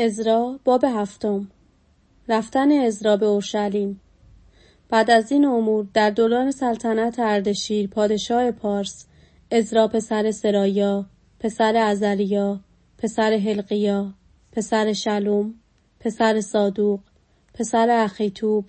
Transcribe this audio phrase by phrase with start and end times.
[0.00, 1.50] ازرا باب هفتم.
[2.28, 4.00] رفتن ازرا به اورشلیم.
[4.88, 9.06] بعد از این امور در دوران سلطنت اردشیر پادشاه پارس
[9.50, 11.06] ازرا پسر سرایا
[11.40, 12.60] پسر ازریا
[12.98, 14.14] پسر هلقیا
[14.52, 15.54] پسر شلوم
[16.00, 17.00] پسر صادوق
[17.54, 18.64] پسر اخیتوب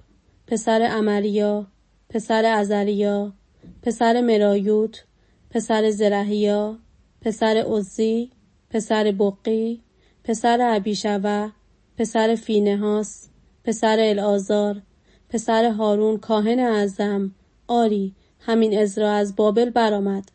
[0.47, 1.67] پسر امریا
[2.09, 3.33] پسر ازریا
[3.81, 5.03] پسر مرایوت
[5.49, 6.77] پسر زرهیا
[7.21, 8.31] پسر عزی
[8.69, 9.81] پسر بقی
[10.23, 11.51] پسر ابیشوه
[11.97, 13.27] پسر فینهاس
[13.63, 14.81] پسر الآزار
[15.29, 17.31] پسر هارون کاهن اعظم
[17.67, 20.31] آری همین ازرا از بابل برآمد.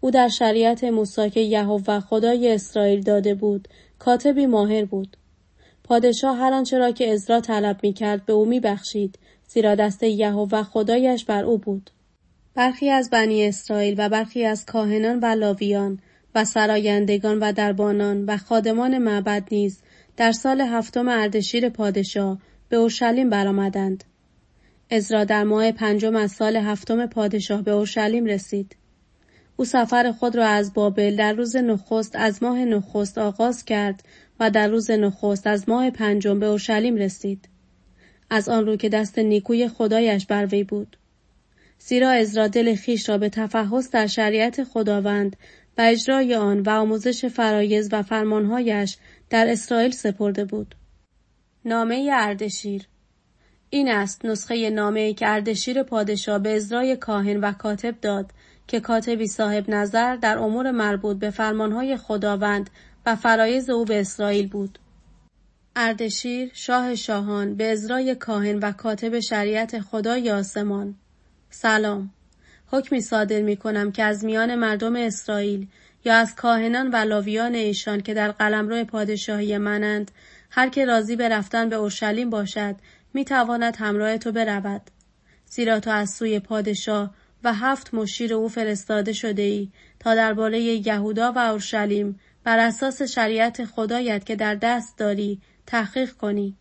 [0.00, 5.16] او در شریعت موسی که یهوه خدای اسرائیل داده بود کاتبی ماهر بود.
[5.84, 10.02] پادشاه هر آنچه را که ازرا طلب می کرد به او می بخشید زیرا دست
[10.02, 11.90] یهوه خدایش بر او بود.
[12.54, 15.98] برخی از بنی اسرائیل و برخی از کاهنان و لاویان
[16.34, 19.78] و سرایندگان و دربانان و خادمان معبد نیز
[20.16, 24.04] در سال هفتم اردشیر پادشاه به اورشلیم برآمدند.
[24.90, 28.76] ازرا در ماه پنجم از سال هفتم پادشاه به اورشلیم رسید.
[29.56, 34.02] او سفر خود را از بابل در روز نخست از ماه نخست آغاز کرد
[34.40, 37.48] و در روز نخست از ماه پنجم به اورشلیم رسید.
[38.30, 40.96] از آن رو که دست نیکوی خدایش بر وی بود.
[41.78, 45.36] زیرا ازرا دل خیش را به تفحص در شریعت خداوند
[45.82, 48.96] اجرای آن و آموزش فرایز و فرمانهایش
[49.30, 50.74] در اسرائیل سپرده بود.
[51.64, 52.86] نامه اردشیر
[53.70, 58.30] این است نسخه نامه که اردشیر پادشاه به ازرای کاهن و کاتب داد
[58.66, 62.70] که کاتبی صاحب نظر در امور مربوط به فرمانهای خداوند
[63.06, 64.78] و فرایز او به اسرائیل بود.
[65.76, 70.94] اردشیر شاه شاهان به ازرای کاهن و کاتب شریعت خدای آسمان
[71.50, 72.10] سلام
[72.70, 75.66] حکمی صادر می کنم که از میان مردم اسرائیل
[76.04, 80.10] یا از کاهنان و لاویان ایشان که در قلمرو پادشاهی منند
[80.50, 82.76] هر که راضی به رفتن به اورشلیم باشد
[83.14, 84.82] می تواند همراه تو برود.
[85.46, 89.68] زیرا تو از سوی پادشاه و هفت مشیر او فرستاده شده ای
[89.98, 96.56] تا درباره یهودا و اورشلیم بر اساس شریعت خدایت که در دست داری تحقیق کنی.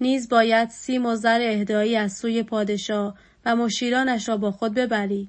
[0.00, 3.14] نیز باید سی مزر اهدایی از سوی پادشاه
[3.46, 5.28] و مشیرانش را با خود ببری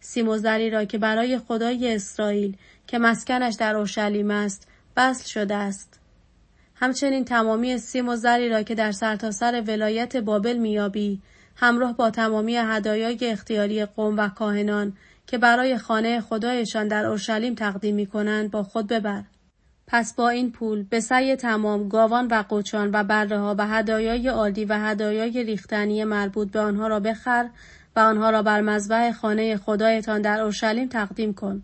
[0.00, 2.56] سیموزری را که برای خدای اسرائیل
[2.86, 6.00] که مسکنش در اورشلیم است بسل شده است
[6.74, 11.20] همچنین تمامی سیموزری را که در سرتاسر سر ولایت بابل میابی
[11.56, 14.92] همراه با تمامی هدایای اختیاری قوم و کاهنان
[15.26, 19.22] که برای خانه خدایشان در اورشلیم تقدیم می کنند با خود ببر.
[19.86, 24.28] پس با این پول به سعی تمام گاوان و قوچان و بره ها و هدایای
[24.28, 27.48] عالی و هدایای ریختنی مربوط به آنها را بخر
[27.96, 31.62] و آنها را بر مذبح خانه خدایتان در اورشلیم تقدیم کن.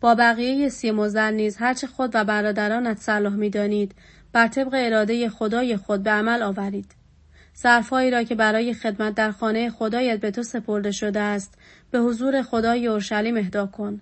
[0.00, 3.94] با بقیه سیم و زر نیز هرچه خود و برادرانت صلاح می‌دانید
[4.32, 6.94] بر طبق اراده خدای خود به عمل آورید.
[7.62, 11.58] ظرفهایی را که برای خدمت در خانه خدایت به تو سپرده شده است
[11.90, 14.00] به حضور خدای اورشلیم اهدا کن.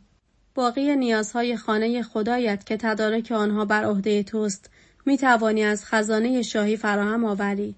[0.54, 4.70] باقی نیازهای خانه خدایت که تدارک آنها بر عهده توست
[5.06, 7.74] می توانی از خزانه شاهی فراهم آوری.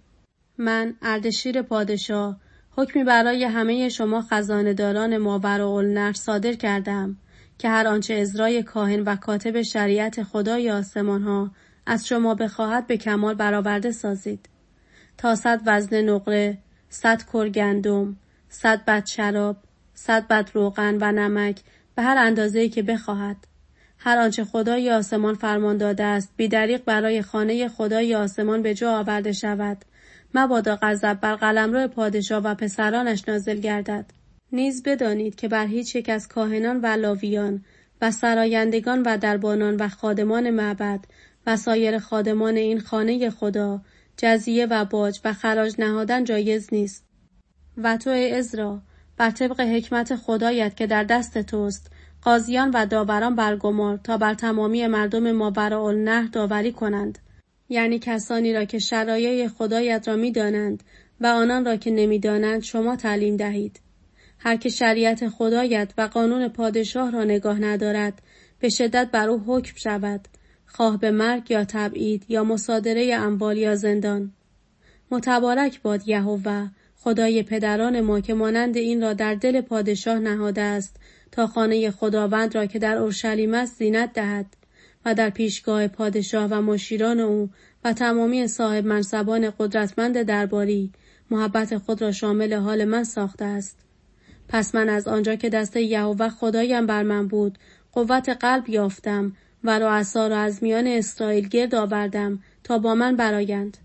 [0.58, 2.40] من اردشیر پادشاه
[2.76, 7.16] حکمی برای همه شما خزانداران ماور و صادر کردم
[7.58, 11.50] که هر آنچه ازرای کاهن و کاتب شریعت خدای آسمان ها
[11.86, 14.48] از شما بخواهد به کمال برآورده سازید.
[15.18, 16.58] تا صد وزن نقره،
[16.88, 18.16] صد کر گندم،
[18.48, 19.56] صد بد شراب،
[19.94, 21.60] صد بد روغن و نمک
[21.94, 23.36] به هر اندازه‌ای که بخواهد.
[23.98, 29.32] هر آنچه خدای آسمان فرمان داده است بیدریق برای خانه خدای آسمان به جا آورده
[29.32, 29.84] شود.
[30.34, 34.06] مبادا غضب بر قلمرو پادشاه و پسرانش نازل گردد.
[34.52, 37.64] نیز بدانید که بر هیچ یک از کاهنان و لاویان
[38.02, 41.00] و سرایندگان و دربانان و خادمان معبد
[41.47, 43.81] و سایر خادمان این خانه خدا
[44.16, 47.04] جزیه و باج و خراج نهادن جایز نیست.
[47.76, 48.82] و تو ازرا
[49.22, 51.90] بر طبق حکمت خدایت که در دست توست.
[52.22, 57.18] قاضیان و داوران برگمار تا بر تمامی مردم ماوراء نه داوری کنند.
[57.68, 60.82] یعنی کسانی را که شرایع خدایت را می‌دانند
[61.20, 63.80] و آنان را که نمی‌دانند شما تعلیم دهید.
[64.38, 68.22] هر که شریعت خدایت و قانون پادشاه را نگاه ندارد
[68.60, 70.28] به شدت بر او حکم شود.
[70.66, 74.32] خواه به مرگ یا تبعید یا مصادره اموال یا زندان.
[75.10, 76.68] متبارک باد یهوه.
[77.04, 80.96] خدای پدران ما که مانند این را در دل پادشاه نهاده است
[81.32, 84.46] تا خانه خداوند را که در اورشلیم است زینت دهد
[85.04, 87.50] و در پیشگاه پادشاه و مشیران او
[87.84, 90.93] و تمامی صاحب منصبان قدرتمند درباری
[91.31, 93.78] محبت خود را شامل حال من ساخته است.
[94.49, 97.58] پس من از آنجا که دست یهوه خدایم بر من بود
[97.93, 99.32] قوت قلب یافتم
[99.64, 103.78] و رؤسا را از میان اسرائیل گرد آوردم تا با من برآیند.